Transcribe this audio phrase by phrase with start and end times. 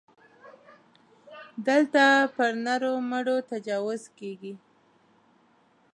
[1.67, 2.03] دلته
[2.35, 4.53] پر نرو مړو تجاوز کېږي.